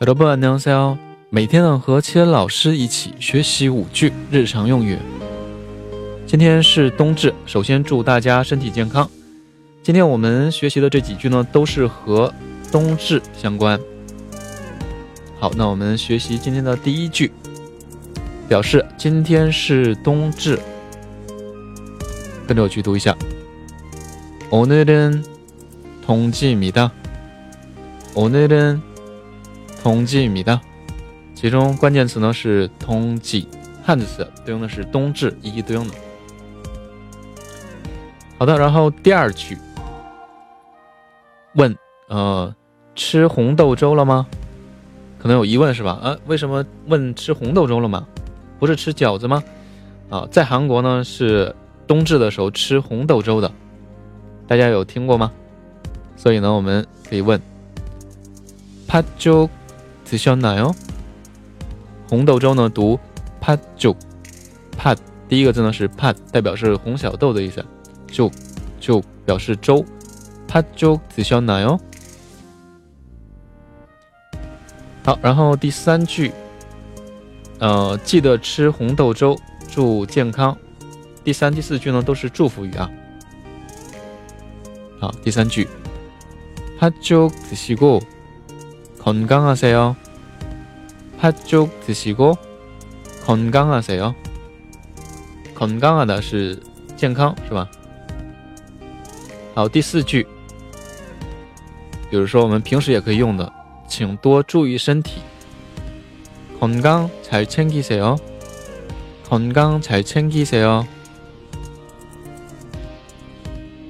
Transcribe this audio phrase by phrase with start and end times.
[0.00, 0.98] 여러분안녕하세요。
[1.28, 4.96] 每天呢和七恩老师一起学习五句日常用语。
[6.26, 9.08] 今天是冬至，首先祝大家身体健康。
[9.82, 12.32] 今天我们学习的这几句呢，都是和
[12.70, 13.78] 冬至相关。
[15.38, 17.32] 好，那我们学习今天的第一句，
[18.48, 20.58] 表示今天是冬至。
[22.46, 23.16] 跟着我去读一下。
[24.50, 26.90] 오늘은동지입니다
[28.14, 28.80] 오늘은
[29.85, 30.59] 冬季米的，
[31.35, 33.47] 其中关键词呢是冬季，
[33.83, 35.93] 汉字词对应的是冬至，一一对应的。
[38.39, 39.55] 好的，然后第二句，
[41.53, 41.77] 问，
[42.07, 42.51] 呃，
[42.95, 44.25] 吃红豆粥了吗？
[45.19, 45.99] 可能有疑问是吧？
[46.01, 48.07] 啊，为什么问吃红豆粥了吗？
[48.57, 49.43] 不是吃饺子吗？
[50.09, 51.55] 啊，在韩国呢是
[51.85, 53.51] 冬至的时候吃红豆粥的，
[54.47, 55.31] 大家有听过吗？
[56.17, 57.39] 所以呢，我们可以问，
[58.87, 59.47] 팥죽
[60.04, 60.74] 드셨나 요？
[62.08, 62.98] 红豆粥呢读
[63.40, 63.96] 팥 죽，
[64.76, 64.96] 팥
[65.28, 67.64] 第一个字呢是팥，代表是红小豆的意思，
[68.08, 69.84] 죽죽表示粥，
[70.48, 71.78] 팥죽드셨나 요？
[75.04, 76.32] 好，然后第三句，
[77.58, 79.38] 呃，记得吃红豆粥，
[79.70, 80.56] 祝健康。
[81.22, 82.90] 第三、第四句呢都是祝福语啊。
[84.98, 85.68] 好，第三句，
[86.78, 88.02] 팥죽드시고
[89.04, 89.94] 건강하세 요。
[91.20, 94.14] 팥죽드시고건강하세 요。
[95.54, 96.58] 건강하다是
[96.96, 97.68] 健康是吧？
[99.54, 100.26] 好，第四句，
[102.10, 103.52] 比如说我们平时也可以用的，
[103.88, 105.20] 请多注意身体。
[106.58, 108.18] 건강잘챙기세 요。
[109.28, 110.86] 건강잘챙기세 요。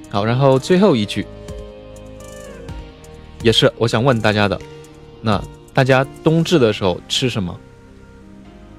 [0.09, 1.25] 好，然后最后一句。
[3.43, 4.59] 也是我想问大家的，
[5.21, 5.41] 那
[5.73, 7.57] 大家冬至的时候吃什么？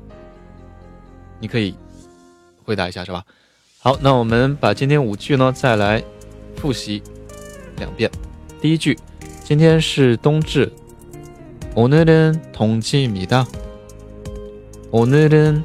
[1.41, 1.75] 你可以
[2.65, 3.25] 回答一下，是吧？
[3.81, 6.03] 好，那我们把今天五句呢再来
[6.57, 7.03] 复习
[7.79, 8.11] 两遍。
[8.61, 8.97] 第一句，
[9.45, 10.73] 今天是冬至，
[11.75, 13.47] 오늘은동지입니다
[14.93, 15.65] 오늘은동지입니다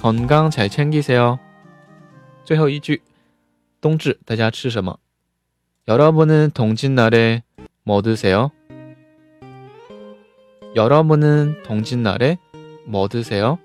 [0.00, 1.38] 건강잘챙기세 요。
[2.44, 3.02] 最后一句，
[3.80, 4.98] 冬至大家吃什么？
[5.86, 8.50] 여러분은동짓날에뭐드세 요？
[10.74, 13.58] 여러분은동짓날에뭐드세 요？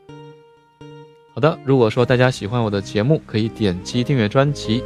[1.33, 4.83] 好的，如果说大家喜欢我的节目，可以点击订阅专辑，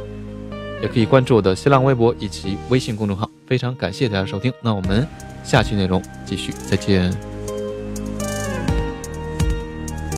[0.82, 3.30] 也可以关注我的新浪微博以及微信公众号。
[3.46, 5.06] 非常感谢大家收听，那我们
[5.42, 7.27] 下期内容继续，再见。